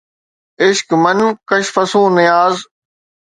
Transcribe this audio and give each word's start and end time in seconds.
عشق 0.63 0.87
من 1.03 1.17
ڪُش 1.49 1.65
فصون 1.75 2.09
نياز 2.17 2.55